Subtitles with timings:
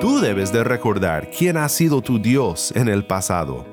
[0.00, 3.66] Tú debes de recordar quién ha sido tu Dios en el pasado.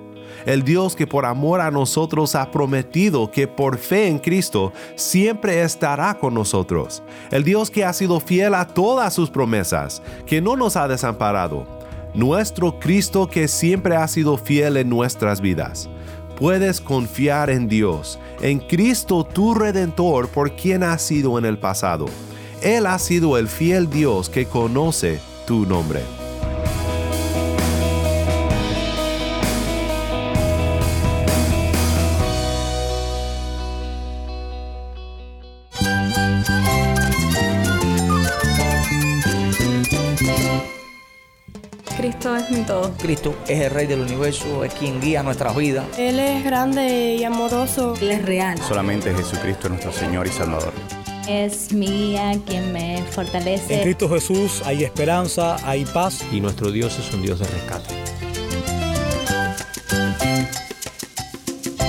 [0.45, 5.61] El Dios que por amor a nosotros ha prometido que por fe en Cristo siempre
[5.61, 7.01] estará con nosotros.
[7.31, 11.65] El Dios que ha sido fiel a todas sus promesas, que no nos ha desamparado.
[12.13, 15.89] Nuestro Cristo que siempre ha sido fiel en nuestras vidas.
[16.37, 22.07] Puedes confiar en Dios, en Cristo tu Redentor por quien has sido en el pasado.
[22.61, 26.01] Él ha sido el fiel Dios que conoce tu nombre.
[41.95, 42.91] Cristo es mi todo.
[42.97, 45.85] Cristo es el Rey del universo, es quien guía nuestras vidas.
[45.97, 47.93] Él es grande y amoroso.
[48.01, 48.57] Él es real.
[48.57, 50.73] Solamente Jesucristo es nuestro Señor y Salvador.
[51.27, 53.75] Es mía quien me fortalece.
[53.75, 56.23] En Cristo Jesús hay esperanza, hay paz.
[56.31, 57.93] Y nuestro Dios es un Dios de rescate.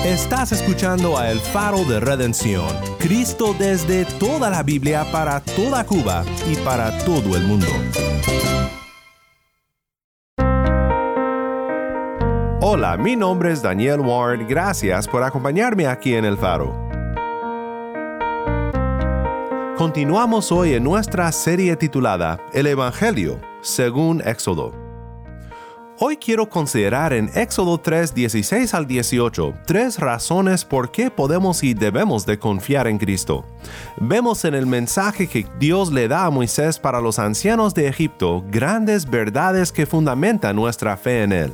[0.05, 2.67] Estás escuchando a El Faro de Redención,
[2.99, 7.67] Cristo desde toda la Biblia para toda Cuba y para todo el mundo.
[12.61, 16.88] Hola, mi nombre es Daniel Ward, gracias por acompañarme aquí en El Faro.
[19.79, 24.75] Continuamos hoy en nuestra serie titulada El Evangelio, según Éxodo.
[26.01, 31.75] Hoy quiero considerar en Éxodo 3, 16 al 18 tres razones por qué podemos y
[31.75, 33.45] debemos de confiar en Cristo.
[33.99, 38.45] Vemos en el mensaje que Dios le da a Moisés para los ancianos de Egipto
[38.51, 41.53] grandes verdades que fundamentan nuestra fe en Él.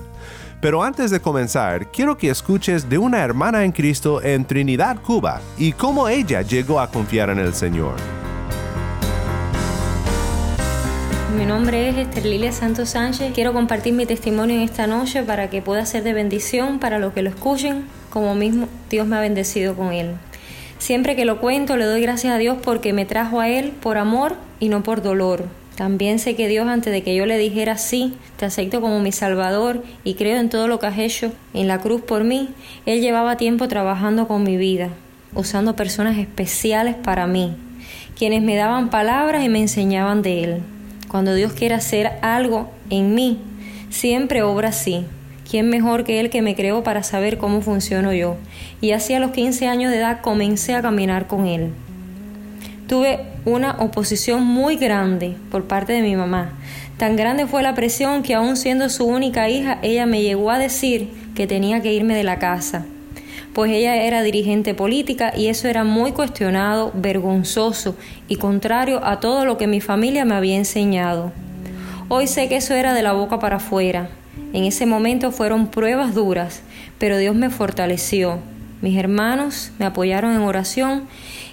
[0.62, 5.42] Pero antes de comenzar, quiero que escuches de una hermana en Cristo en Trinidad, Cuba,
[5.58, 8.13] y cómo ella llegó a confiar en el Señor.
[11.36, 13.32] Mi nombre es Esther Lilia Santos Sánchez.
[13.34, 17.12] Quiero compartir mi testimonio en esta noche para que pueda ser de bendición para los
[17.12, 20.12] que lo escuchen, como mismo Dios me ha bendecido con él.
[20.78, 23.98] Siempre que lo cuento le doy gracias a Dios porque me trajo a Él por
[23.98, 25.46] amor y no por dolor.
[25.76, 29.10] También sé que Dios antes de que yo le dijera sí, te acepto como mi
[29.10, 32.50] Salvador y creo en todo lo que has hecho en la cruz por mí,
[32.86, 34.90] Él llevaba tiempo trabajando con mi vida,
[35.34, 37.56] usando personas especiales para mí,
[38.16, 40.62] quienes me daban palabras y me enseñaban de Él.
[41.14, 43.38] Cuando Dios quiere hacer algo en mí,
[43.88, 45.06] siempre obra así.
[45.48, 48.36] ¿Quién mejor que Él que me creó para saber cómo funciono yo?
[48.80, 51.70] Y así a los 15 años de edad comencé a caminar con Él.
[52.88, 56.58] Tuve una oposición muy grande por parte de mi mamá.
[56.96, 60.58] Tan grande fue la presión que aún siendo su única hija, ella me llegó a
[60.58, 62.86] decir que tenía que irme de la casa,
[63.54, 67.96] pues ella era dirigente política y eso era muy cuestionado, vergonzoso
[68.28, 71.32] y contrario a todo lo que mi familia me había enseñado.
[72.08, 74.10] Hoy sé que eso era de la boca para afuera.
[74.52, 76.62] En ese momento fueron pruebas duras,
[76.98, 78.40] pero Dios me fortaleció.
[78.82, 81.04] Mis hermanos me apoyaron en oración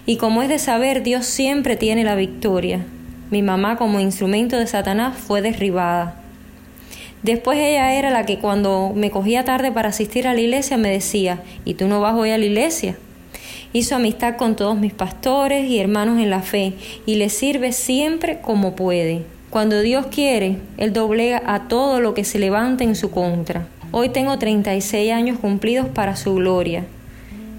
[0.06, 2.84] y como es de saber, Dios siempre tiene la victoria.
[3.30, 6.21] Mi mamá como instrumento de Satanás fue derribada.
[7.24, 10.90] Después ella era la que cuando me cogía tarde para asistir a la iglesia me
[10.90, 12.96] decía, ¿y tú no vas hoy a la iglesia?
[13.74, 16.74] Hizo amistad con todos mis pastores y hermanos en la fe
[17.06, 19.24] y le sirve siempre como puede.
[19.52, 23.68] Cuando Dios quiere, Él doblega a todo lo que se levanta en su contra.
[23.92, 26.86] Hoy tengo 36 años cumplidos para su gloria.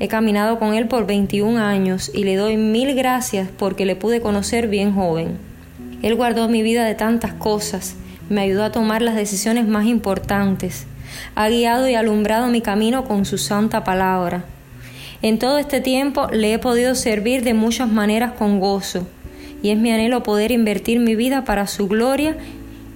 [0.00, 4.20] He caminado con Él por 21 años y le doy mil gracias porque le pude
[4.20, 5.38] conocer bien joven.
[6.02, 7.94] Él guardó mi vida de tantas cosas,
[8.32, 10.86] me ayudó a tomar las decisiones más importantes,
[11.34, 14.44] ha guiado y alumbrado mi camino con su santa palabra.
[15.20, 19.06] En todo este tiempo le he podido servir de muchas maneras con gozo,
[19.62, 22.36] y es mi anhelo poder invertir mi vida para su gloria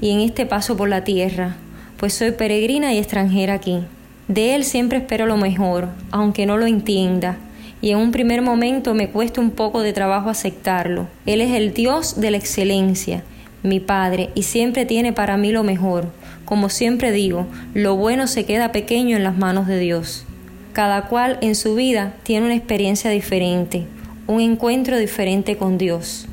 [0.01, 1.57] y en este paso por la tierra,
[1.99, 3.81] pues soy peregrina y extranjera aquí.
[4.29, 7.37] De Él siempre espero lo mejor, aunque no lo entienda,
[7.83, 11.09] y en un primer momento me cuesta un poco de trabajo aceptarlo.
[11.27, 13.23] Él es el Dios de la excelencia,
[13.63, 16.07] mi Padre, y siempre tiene para mí lo mejor.
[16.45, 20.25] Como siempre digo, lo bueno se queda pequeño en las manos de Dios.
[20.73, 23.87] Cada cual en su vida tiene una experiencia diferente,
[24.27, 26.29] un encuentro diferente con Dios.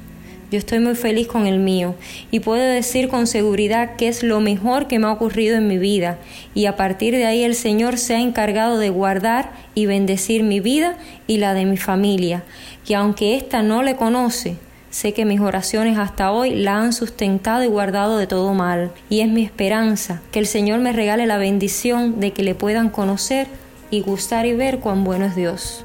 [0.54, 1.96] Yo estoy muy feliz con el mío
[2.30, 5.80] y puedo decir con seguridad que es lo mejor que me ha ocurrido en mi
[5.80, 6.20] vida
[6.54, 10.60] y a partir de ahí el Señor se ha encargado de guardar y bendecir mi
[10.60, 10.96] vida
[11.26, 12.44] y la de mi familia,
[12.86, 14.58] que aunque ésta no le conoce,
[14.94, 19.22] sé que mis oraciones hasta hoy la han sustentado y guardado de todo mal y
[19.22, 23.48] es mi esperanza que el Señor me regale la bendición de que le puedan conocer
[23.90, 25.84] y gustar y ver cuán bueno es Dios.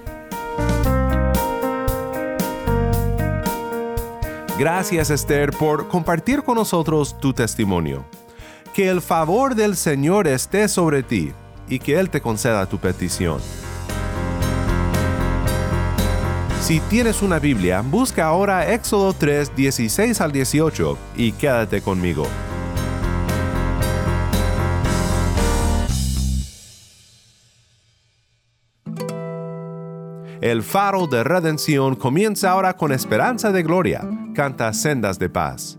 [4.59, 8.05] Gracias Esther por compartir con nosotros tu testimonio.
[8.75, 11.33] Que el favor del Señor esté sobre ti
[11.67, 13.41] y que Él te conceda tu petición.
[16.69, 22.27] Si tienes una Biblia, busca ahora Éxodo 3, 16 al 18 y quédate conmigo.
[30.43, 34.07] El faro de redención comienza ahora con esperanza de gloria.
[34.35, 35.78] Canta sendas de paz.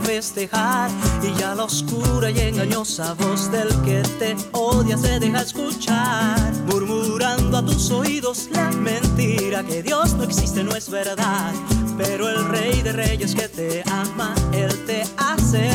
[0.00, 0.90] Festejar.
[1.22, 6.52] Y ya la oscura y engañosa voz del que te odia se deja escuchar.
[6.66, 11.52] Murmurando a tus oídos la mentira que Dios no existe no es verdad.
[11.98, 15.69] Pero el rey de reyes que te ama él te hace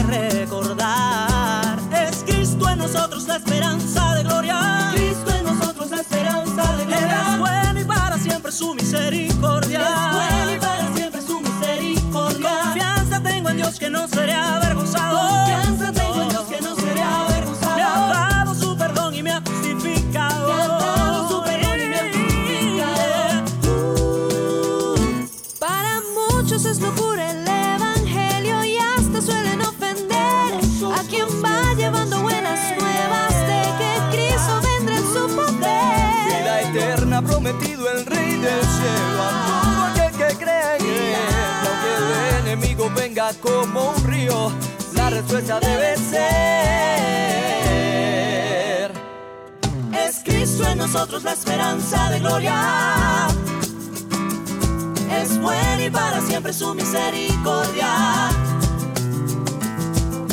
[43.34, 44.52] como un río,
[44.94, 46.22] la respuesta debe ser.
[49.94, 53.28] Es Cristo en nosotros la esperanza de gloria.
[55.22, 58.30] Es bueno y para siempre su misericordia.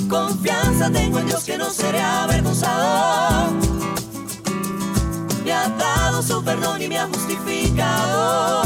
[0.08, 3.52] Confianza tengo en Dios que no seré avergonzado
[5.44, 8.62] me ha dado su perdón y me ha justificado.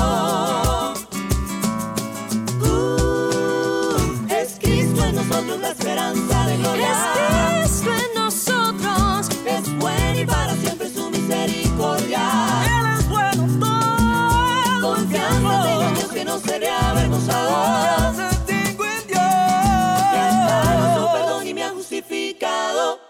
[5.67, 6.93] La esperanza de gloria.
[7.65, 9.29] Es Cristo en nosotros.
[9.47, 12.23] Es bueno y para siempre su misericordia.
[12.65, 14.95] Él es bueno todo.
[14.95, 17.49] Confianza tengo en Dios que no seré avergonzado.
[17.51, 19.19] Confianza tengo en Dios.
[20.13, 23.01] Me ha dado su perdón y me ha justificado.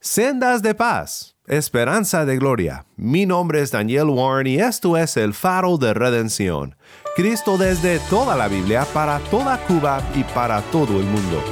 [0.00, 2.86] Sendas de paz, esperanza de gloria.
[2.96, 6.76] Mi nombre es Daniel Warren y esto es el faro de redención.
[7.14, 11.42] Cristo desde toda la Biblia, para toda Cuba y para todo el mundo.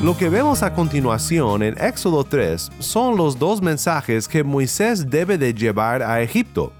[0.00, 5.36] Lo que vemos a continuación en Éxodo 3 son los dos mensajes que Moisés debe
[5.36, 6.72] de llevar a Egipto.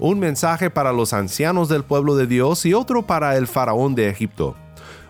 [0.00, 4.08] Un mensaje para los ancianos del pueblo de Dios y otro para el faraón de
[4.08, 4.56] Egipto.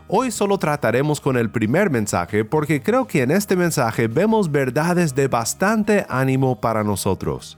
[0.06, 5.15] Hoy solo trataremos con el primer mensaje porque creo que en este mensaje vemos verdades
[5.15, 7.56] de bastante ánimo para nosotros.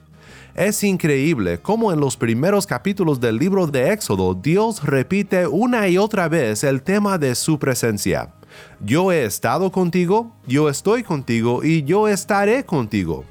[0.55, 5.99] Es increíble cómo en los primeros capítulos del libro de Éxodo Dios repite una y
[5.99, 8.33] otra vez el tema de su presencia.
[8.81, 13.25] Yo he estado contigo, yo estoy contigo y yo estaré contigo.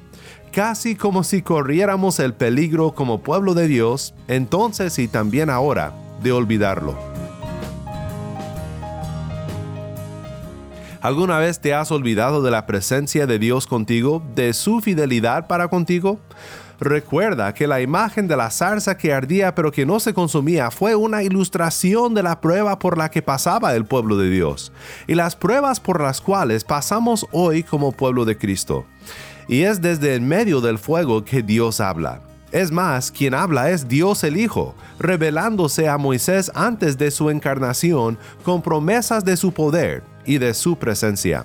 [0.52, 6.32] Casi como si corriéramos el peligro como pueblo de Dios, entonces y también ahora, de
[6.32, 7.15] olvidarlo.
[11.06, 15.68] ¿Alguna vez te has olvidado de la presencia de Dios contigo, de su fidelidad para
[15.68, 16.18] contigo?
[16.80, 20.96] Recuerda que la imagen de la zarza que ardía pero que no se consumía fue
[20.96, 24.72] una ilustración de la prueba por la que pasaba el pueblo de Dios
[25.06, 28.84] y las pruebas por las cuales pasamos hoy como pueblo de Cristo.
[29.46, 32.20] Y es desde en medio del fuego que Dios habla.
[32.56, 38.18] Es más, quien habla es Dios el Hijo, revelándose a Moisés antes de su encarnación
[38.44, 41.44] con promesas de su poder y de su presencia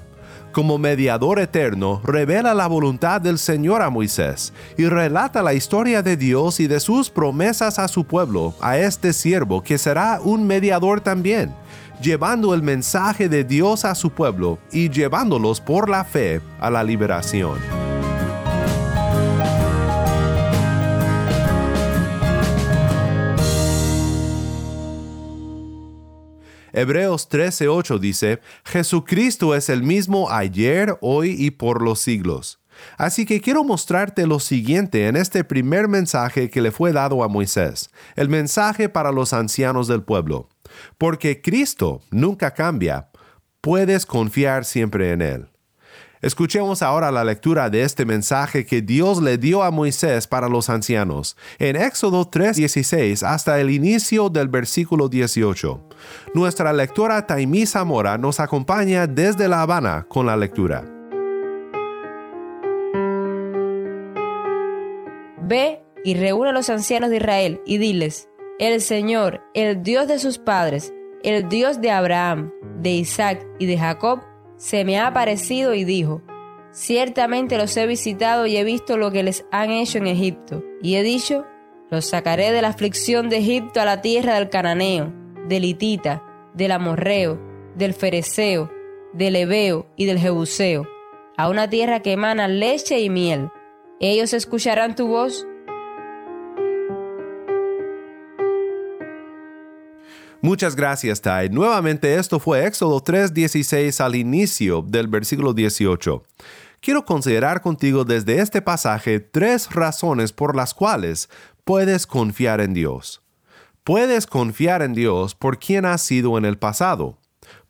[0.53, 6.15] como mediador eterno, revela la voluntad del Señor a Moisés y relata la historia de
[6.15, 11.01] Dios y de sus promesas a su pueblo, a este siervo que será un mediador
[11.01, 11.53] también,
[12.01, 16.83] llevando el mensaje de Dios a su pueblo y llevándolos por la fe a la
[16.83, 17.90] liberación.
[26.73, 32.59] Hebreos 13:8 dice, Jesucristo es el mismo ayer, hoy y por los siglos.
[32.97, 37.27] Así que quiero mostrarte lo siguiente en este primer mensaje que le fue dado a
[37.27, 40.49] Moisés, el mensaje para los ancianos del pueblo.
[40.97, 43.09] Porque Cristo nunca cambia,
[43.59, 45.47] puedes confiar siempre en Él.
[46.21, 50.69] Escuchemos ahora la lectura de este mensaje que Dios le dio a Moisés para los
[50.69, 55.81] ancianos, en Éxodo 3:16 hasta el inicio del versículo 18.
[56.35, 60.85] Nuestra lectora Taimí Zamora nos acompaña desde La Habana con la lectura.
[65.41, 70.19] Ve y reúne a los ancianos de Israel y diles, el Señor, el Dios de
[70.19, 74.21] sus padres, el Dios de Abraham, de Isaac y de Jacob,
[74.61, 76.21] se me ha aparecido y dijo,
[76.71, 80.95] Ciertamente los he visitado y he visto lo que les han hecho en Egipto, y
[80.95, 81.47] he dicho,
[81.89, 85.11] los sacaré de la aflicción de Egipto a la tierra del Cananeo,
[85.47, 87.41] del Hitita, del Amorreo,
[87.75, 88.71] del Fereceo,
[89.13, 90.87] del Ebeo y del Jebuseo,
[91.37, 93.49] a una tierra que emana leche y miel.
[93.99, 95.47] Ellos escucharán tu voz
[100.41, 101.49] Muchas gracias, Tai.
[101.49, 106.23] Nuevamente esto fue Éxodo 3:16 al inicio del versículo 18.
[106.79, 111.29] Quiero considerar contigo desde este pasaje tres razones por las cuales
[111.63, 113.21] puedes confiar en Dios.
[113.83, 117.19] Puedes confiar en Dios por quien has sido en el pasado.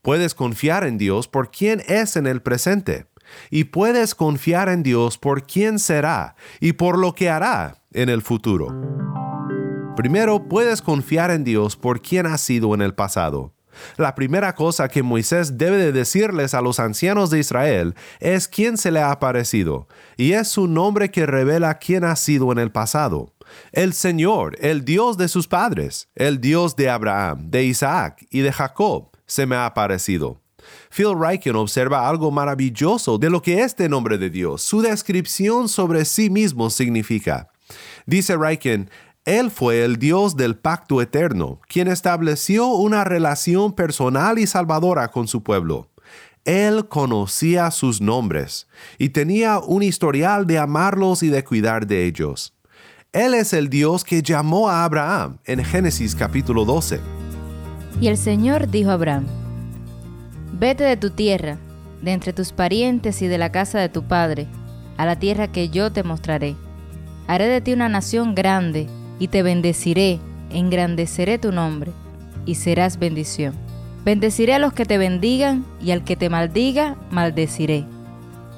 [0.02, 3.06] Puedes confiar en Dios por quien es en el presente.
[3.50, 8.22] Y puedes confiar en Dios por quien será y por lo que hará en el
[8.22, 9.31] futuro.
[10.02, 13.54] Primero, puedes confiar en Dios por quien has sido en el pasado.
[13.98, 18.80] La primera cosa que Moisés debe de decirles a los ancianos de Israel es quién
[18.80, 22.72] se le ha aparecido, y es su nombre que revela quién ha sido en el
[22.72, 23.36] pasado.
[23.74, 28.52] El Señor, el Dios de sus padres, el Dios de Abraham, de Isaac y de
[28.52, 30.42] Jacob, se me ha aparecido.
[30.90, 36.06] Phil Ryken observa algo maravilloso de lo que este nombre de Dios, su descripción sobre
[36.06, 37.52] sí mismo significa.
[38.06, 38.90] Dice Ryken,
[39.26, 45.28] él fue el Dios del pacto eterno, quien estableció una relación personal y salvadora con
[45.28, 45.90] su pueblo.
[46.44, 52.56] Él conocía sus nombres y tenía un historial de amarlos y de cuidar de ellos.
[53.14, 57.00] Él es el Dios que llamó a Abraham en Génesis capítulo 12.
[58.00, 59.28] Y el Señor dijo a Abraham,
[60.54, 61.60] Vete de tu tierra,
[62.02, 64.48] de entre tus parientes y de la casa de tu padre,
[64.98, 66.56] a la tierra que yo te mostraré.
[67.28, 68.88] Haré de ti una nación grande
[69.22, 71.92] y te bendeciré, engrandeceré tu nombre,
[72.48, 73.54] y serás bendición.
[74.04, 77.86] Bendeciré a los que te bendigan, y al que te maldiga, maldeciré.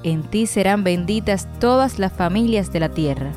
[0.03, 3.33] En ti serán benditas todas las familias de la tierra.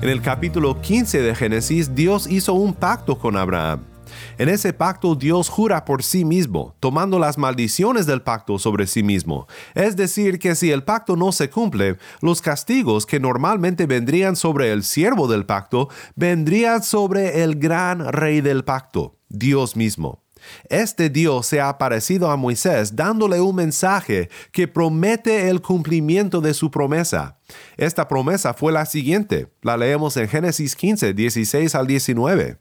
[0.00, 3.91] En el capítulo 15 de Génesis, Dios hizo un pacto con Abraham.
[4.38, 9.02] En ese pacto Dios jura por sí mismo, tomando las maldiciones del pacto sobre sí
[9.02, 9.46] mismo.
[9.74, 14.72] Es decir, que si el pacto no se cumple, los castigos que normalmente vendrían sobre
[14.72, 20.22] el siervo del pacto, vendrían sobre el gran rey del pacto, Dios mismo.
[20.68, 26.54] Este Dios se ha aparecido a Moisés dándole un mensaje que promete el cumplimiento de
[26.54, 27.38] su promesa.
[27.76, 32.56] Esta promesa fue la siguiente, la leemos en Génesis 15, 16 al 19.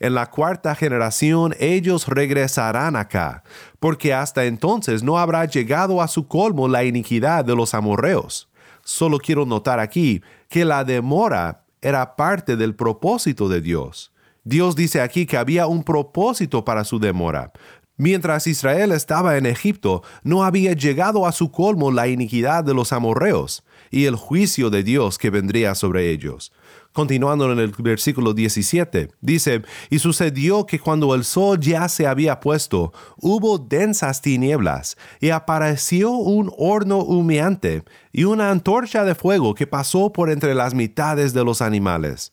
[0.00, 3.42] En la cuarta generación ellos regresarán acá,
[3.80, 8.48] porque hasta entonces no habrá llegado a su colmo la iniquidad de los amorreos.
[8.82, 14.12] Solo quiero notar aquí que la demora era parte del propósito de Dios.
[14.44, 17.52] Dios dice aquí que había un propósito para su demora.
[17.96, 22.92] Mientras Israel estaba en Egipto, no había llegado a su colmo la iniquidad de los
[22.92, 26.52] amorreos y el juicio de Dios que vendría sobre ellos.
[26.94, 32.38] Continuando en el versículo 17, dice, y sucedió que cuando el sol ya se había
[32.38, 37.82] puesto, hubo densas tinieblas, y apareció un horno humeante
[38.12, 42.32] y una antorcha de fuego que pasó por entre las mitades de los animales.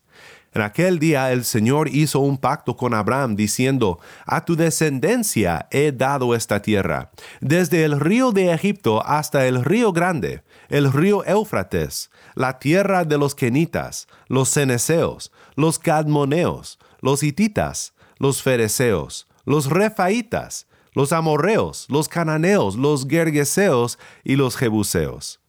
[0.53, 5.93] En aquel día el Señor hizo un pacto con Abraham diciendo, A tu descendencia he
[5.93, 12.11] dado esta tierra, desde el río de Egipto hasta el río grande, el río Éufrates,
[12.35, 20.67] la tierra de los Kenitas, los Ceneseos, los Cadmoneos, los Hititas, los Fereceos, los Refaitas,
[20.93, 25.39] los Amorreos, los Cananeos, los Gergeseos y los Jebuseos.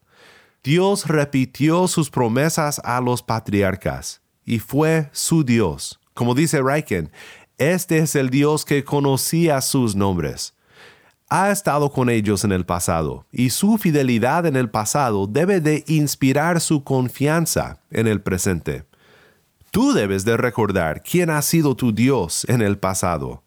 [0.62, 5.98] Dios repitió sus promesas a los patriarcas y fue su Dios.
[6.14, 7.10] Como dice Reichen,
[7.58, 10.54] este es el Dios que conocía sus nombres.
[11.34, 15.82] Ha estado con ellos en el pasado y su fidelidad en el pasado debe de
[15.86, 18.84] inspirar su confianza en el presente.
[19.70, 23.42] Tú debes de recordar quién ha sido tu Dios en el pasado.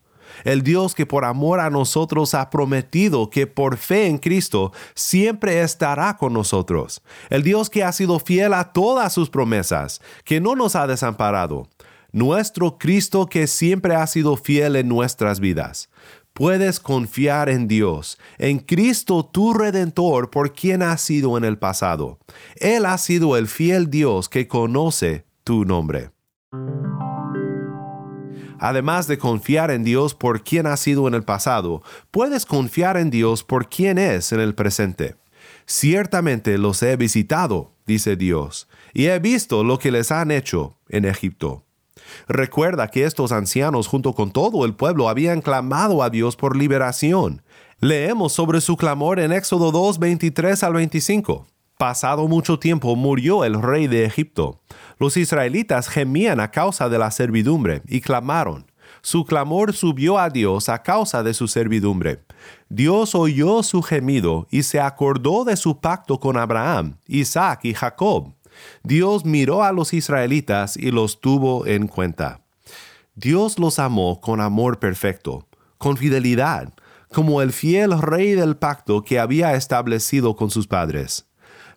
[0.46, 5.62] el Dios que por amor a nosotros ha prometido que por fe en Cristo siempre
[5.62, 10.56] estará con nosotros, el Dios que ha sido fiel a todas sus promesas, que no
[10.56, 11.70] nos ha desamparado,
[12.12, 15.90] nuestro Cristo que siempre ha sido fiel en nuestras vidas.
[16.36, 22.20] Puedes confiar en Dios, en Cristo tu Redentor por quien has sido en el pasado.
[22.58, 26.12] Él ha sido el fiel Dios que conoce tu nombre.
[28.60, 33.12] Además de confiar en Dios por quien has sido en el pasado, puedes confiar en
[33.12, 35.16] Dios por quien es en el presente.
[35.66, 41.06] Ciertamente los he visitado, dice Dios, y he visto lo que les han hecho en
[41.06, 41.65] Egipto.
[42.28, 47.42] Recuerda que estos ancianos junto con todo el pueblo habían clamado a Dios por liberación.
[47.80, 51.48] Leemos sobre su clamor en Éxodo 2, 23 al 25.
[51.78, 54.62] Pasado mucho tiempo murió el rey de Egipto.
[54.98, 58.66] Los israelitas gemían a causa de la servidumbre y clamaron.
[59.02, 62.24] Su clamor subió a Dios a causa de su servidumbre.
[62.70, 68.35] Dios oyó su gemido y se acordó de su pacto con Abraham, Isaac y Jacob.
[68.84, 72.42] Dios miró a los israelitas y los tuvo en cuenta.
[73.16, 75.48] Dios los amó con amor perfecto,
[75.78, 76.74] con fidelidad,
[77.14, 81.26] como el fiel rey del pacto que había establecido con sus padres.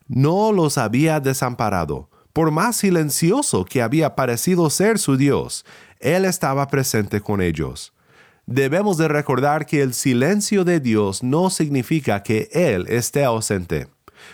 [0.08, 5.64] No los había desamparado, por más silencioso que había parecido ser su Dios,
[6.00, 7.92] Él estaba presente con ellos.
[8.47, 13.88] Debemos de recordar que el silencio de Dios no significa que Él esté ausente.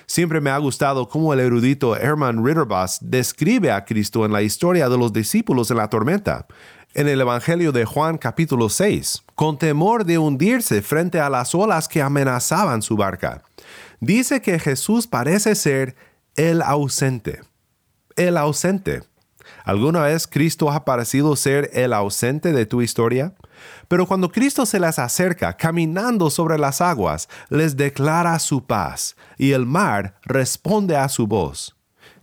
[0.07, 4.89] Siempre me ha gustado cómo el erudito Hermann Ritterbass describe a Cristo en la historia
[4.89, 6.47] de los discípulos en la tormenta.
[6.95, 11.89] En el Evangelio de Juan capítulo 6, con temor de hundirse frente a las olas
[11.89, 13.43] que amenazaban su barca.
[14.01, 15.97] Dice que Jesús parece ser
[16.37, 17.41] el ausente.
[18.17, 19.03] El ausente.
[19.65, 23.33] ¿Alguna vez Cristo ha parecido ser el ausente de tu historia?
[23.89, 29.53] Pero cuando Cristo se les acerca caminando sobre las aguas, les declara su paz, y
[29.53, 31.75] el mar responde a su voz.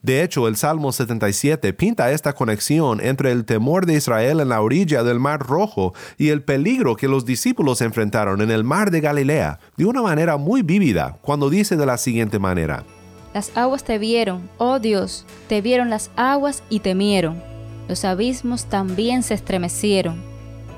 [0.04, 4.62] De hecho, el Salmo 77 pinta esta conexión entre el temor de Israel en la
[4.62, 9.02] orilla del Mar Rojo y el peligro que los discípulos enfrentaron en el Mar de
[9.02, 12.84] Galilea de una manera muy vívida cuando dice de la siguiente manera.
[13.34, 17.42] Las aguas te vieron, oh Dios, te vieron las aguas y temieron.
[17.88, 20.22] Los abismos también se estremecieron.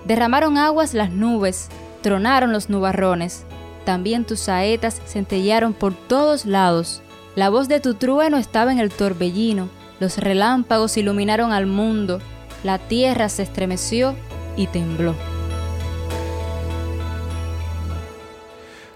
[0.06, 1.70] Derramaron aguas las nubes,
[2.02, 3.46] tronaron los nubarrones.
[3.86, 7.02] También tus saetas centellaron por todos lados.
[7.36, 9.70] La voz de tu trueno estaba en el torbellino.
[10.00, 12.20] Los relámpagos iluminaron al mundo.
[12.64, 14.16] La tierra se estremeció
[14.56, 15.16] y tembló.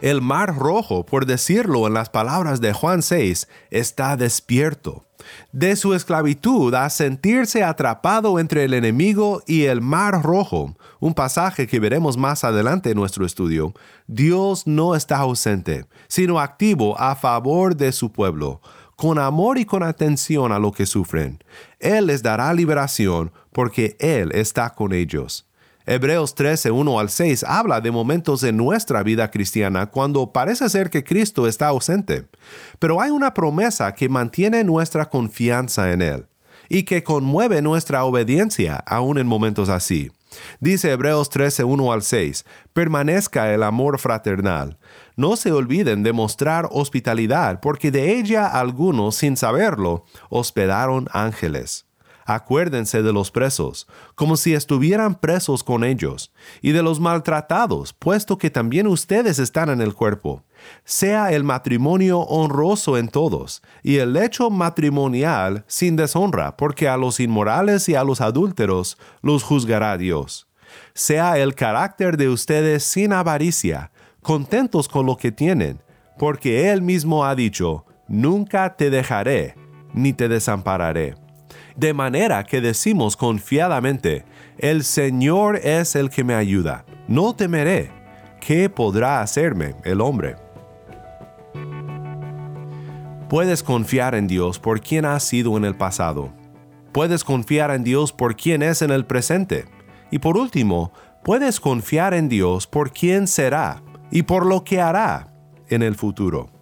[0.01, 5.05] El mar rojo, por decirlo en las palabras de Juan 6, está despierto.
[5.51, 11.65] De su esclavitud a sentirse atrapado entre el enemigo y el mar rojo, un pasaje
[11.65, 13.73] que veremos más adelante en nuestro estudio,
[14.05, 18.61] Dios no está ausente, sino activo a favor de su pueblo,
[18.95, 21.43] con amor y con atención a lo que sufren.
[21.79, 25.46] Él les dará liberación porque Él está con ellos.
[25.89, 30.89] Hebreos 13, 1 al 6 habla de momentos en nuestra vida cristiana cuando parece ser
[30.89, 32.27] que Cristo está ausente,
[32.77, 36.27] pero hay una promesa que mantiene nuestra confianza en Él
[36.67, 40.11] y que conmueve nuestra obediencia aún en momentos así.
[40.59, 44.77] Dice Hebreos 13, 1 al 6, permanezca el amor fraternal.
[45.15, 51.86] No se olviden de mostrar hospitalidad, porque de ella algunos, sin saberlo, hospedaron ángeles.
[52.29, 58.37] Acuérdense de los presos, como si estuvieran presos con ellos, y de los maltratados, puesto
[58.37, 60.43] que también ustedes están en el cuerpo.
[60.83, 67.21] Sea el matrimonio honroso en todos, y el hecho matrimonial sin deshonra, porque a los
[67.21, 70.49] inmorales y a los adúlteros los juzgará Dios.
[70.93, 75.81] Sea el carácter de ustedes sin avaricia, contentos con lo que tienen,
[76.19, 79.55] porque Él mismo ha dicho, Nunca te dejaré,
[79.93, 81.15] ni te desampararé
[81.77, 84.25] de manera que decimos confiadamente,
[84.57, 87.91] el Señor es el que me ayuda, no temeré.
[88.41, 90.35] ¿Qué podrá hacerme el hombre?
[93.29, 96.33] Puedes confiar en Dios por quien has sido en el pasado.
[96.93, 99.65] Puedes confiar en Dios por quien es en el presente.
[100.09, 100.91] Y por último,
[101.23, 105.27] puedes confiar en Dios por quien será y por lo que hará
[105.67, 106.56] en el futuro.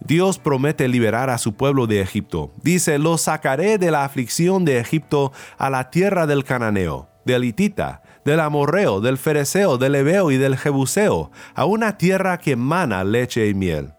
[0.00, 2.52] Dios promete liberar a su pueblo de Egipto.
[2.62, 8.02] Dice, los sacaré de la aflicción de Egipto a la tierra del cananeo, del hitita,
[8.24, 13.48] del amorreo, del fereceo, del ebeo y del jebuseo, a una tierra que mana leche
[13.48, 13.92] y miel.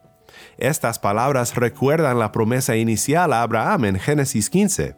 [0.57, 4.95] Estas palabras recuerdan la promesa inicial a Abraham en Génesis 15.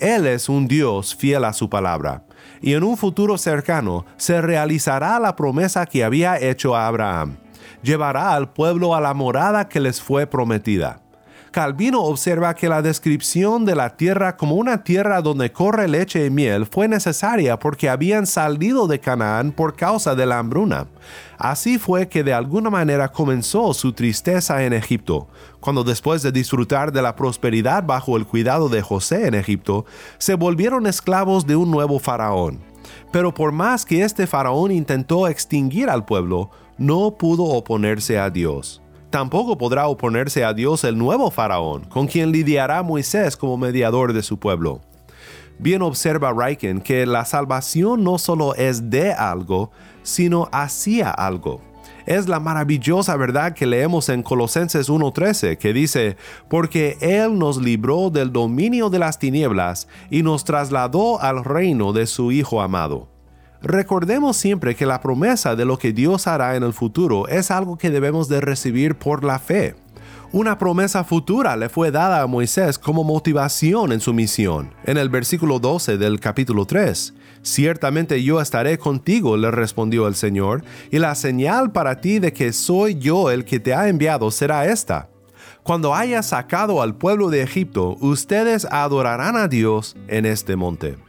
[0.00, 2.24] Él es un Dios fiel a su palabra,
[2.60, 7.36] y en un futuro cercano se realizará la promesa que había hecho a Abraham.
[7.82, 11.00] Llevará al pueblo a la morada que les fue prometida.
[11.54, 16.28] Calvino observa que la descripción de la tierra como una tierra donde corre leche y
[16.28, 20.88] miel fue necesaria porque habían salido de Canaán por causa de la hambruna.
[21.38, 25.28] Así fue que de alguna manera comenzó su tristeza en Egipto,
[25.60, 29.86] cuando después de disfrutar de la prosperidad bajo el cuidado de José en Egipto,
[30.18, 32.58] se volvieron esclavos de un nuevo faraón.
[33.12, 38.80] Pero por más que este faraón intentó extinguir al pueblo, no pudo oponerse a Dios
[39.14, 44.24] tampoco podrá oponerse a Dios el nuevo faraón, con quien lidiará Moisés como mediador de
[44.24, 44.80] su pueblo.
[45.60, 49.70] Bien observa Riken que la salvación no solo es de algo,
[50.02, 51.60] sino hacia algo.
[52.06, 56.16] Es la maravillosa verdad que leemos en Colosenses 1.13, que dice,
[56.50, 62.06] porque Él nos libró del dominio de las tinieblas y nos trasladó al reino de
[62.06, 63.13] su Hijo amado.
[63.64, 67.78] Recordemos siempre que la promesa de lo que Dios hará en el futuro es algo
[67.78, 69.74] que debemos de recibir por la fe.
[70.32, 75.08] Una promesa futura le fue dada a Moisés como motivación en su misión, en el
[75.08, 77.14] versículo 12 del capítulo 3.
[77.40, 82.52] Ciertamente yo estaré contigo, le respondió el Señor, y la señal para ti de que
[82.52, 85.08] soy yo el que te ha enviado será esta.
[85.62, 91.03] Cuando haya sacado al pueblo de Egipto, ustedes adorarán a Dios en este monte.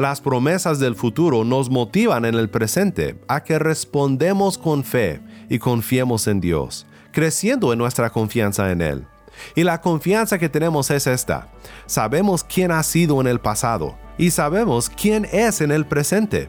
[0.00, 5.58] Las promesas del futuro nos motivan en el presente a que respondemos con fe y
[5.58, 9.06] confiemos en Dios, creciendo en nuestra confianza en Él.
[9.54, 11.48] Y la confianza que tenemos es esta.
[11.84, 16.48] Sabemos quién ha sido en el pasado y sabemos quién es en el presente.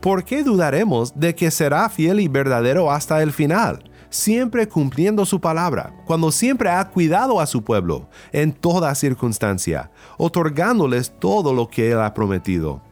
[0.00, 3.84] ¿Por qué dudaremos de que será fiel y verdadero hasta el final?
[4.10, 11.12] siempre cumpliendo su palabra, cuando siempre ha cuidado a su pueblo en toda circunstancia, otorgándoles
[11.18, 12.87] todo lo que Él ha prometido.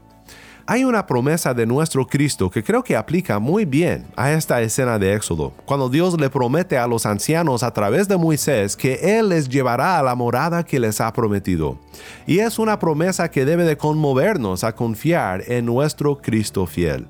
[0.68, 4.98] Hay una promesa de nuestro Cristo que creo que aplica muy bien a esta escena
[4.98, 9.28] de Éxodo, cuando Dios le promete a los ancianos a través de Moisés que Él
[9.28, 11.78] les llevará a la morada que les ha prometido.
[12.26, 17.06] Y es una promesa que debe de conmovernos a confiar en nuestro Cristo fiel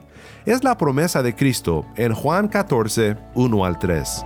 [0.46, 4.24] es la promesa de Cristo en Juan 14, 1 al 3.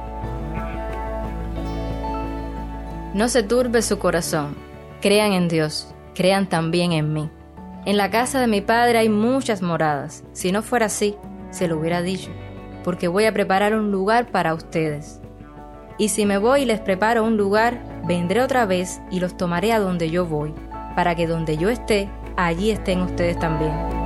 [3.14, 4.54] No se turbe su corazón,
[5.00, 7.30] crean en Dios, crean también en mí.
[7.86, 11.16] En la casa de mi Padre hay muchas moradas, si no fuera así,
[11.50, 12.30] se lo hubiera dicho,
[12.84, 15.20] porque voy a preparar un lugar para ustedes.
[15.98, 19.72] Y si me voy y les preparo un lugar, vendré otra vez y los tomaré
[19.72, 20.54] a donde yo voy,
[20.94, 24.00] para que donde yo esté, allí estén ustedes también.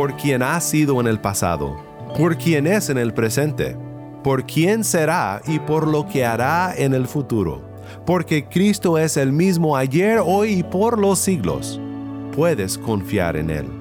[0.00, 1.76] por quien ha sido en el pasado,
[2.16, 3.76] por quien es en el presente,
[4.22, 7.62] por quien será y por lo que hará en el futuro.
[8.06, 11.80] Porque Cristo es el mismo ayer, hoy y por los siglos.
[12.34, 13.79] Puedes confiar en Él.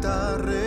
[0.00, 0.65] tarde.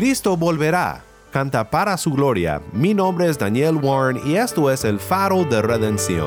[0.00, 1.04] Cristo volverá.
[1.30, 2.62] Canta para su gloria.
[2.72, 6.26] Mi nombre es Daniel Warren y esto es el faro de redención.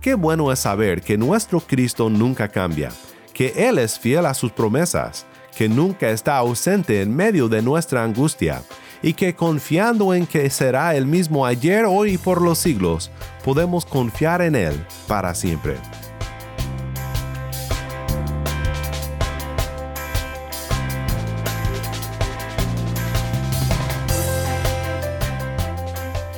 [0.00, 2.90] Qué bueno es saber que nuestro Cristo nunca cambia,
[3.34, 8.04] que Él es fiel a sus promesas, que nunca está ausente en medio de nuestra
[8.04, 8.62] angustia,
[9.02, 13.10] y que confiando en que será el mismo ayer, hoy y por los siglos,
[13.44, 15.74] podemos confiar en Él para siempre.